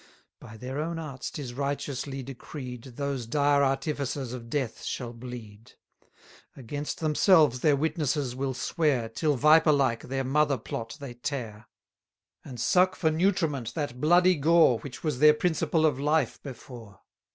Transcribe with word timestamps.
By 0.39 0.57
their 0.57 0.79
own 0.79 0.97
arts 0.97 1.29
'tis 1.29 1.53
righteously 1.53 2.23
decreed, 2.23 2.87
1010 2.87 2.95
Those 2.95 3.27
dire 3.27 3.61
artificers 3.63 4.33
of 4.33 4.49
death 4.49 4.81
shall 4.83 5.13
bleed. 5.13 5.73
Against 6.57 6.99
themselves 7.01 7.59
their 7.59 7.75
witnesses 7.75 8.35
will 8.35 8.55
swear, 8.55 9.09
Till, 9.09 9.35
viper 9.37 9.71
like, 9.71 10.01
their 10.01 10.23
mother 10.23 10.57
plot 10.57 10.97
they 10.99 11.13
tear; 11.13 11.67
And 12.43 12.59
suck 12.59 12.95
for 12.95 13.11
nutriment 13.11 13.75
that 13.75 14.01
bloody 14.01 14.33
gore, 14.33 14.79
Which 14.79 15.03
was 15.03 15.19
their 15.19 15.35
principle 15.35 15.85
of 15.85 15.99
life 15.99 16.41
before. 16.41 17.01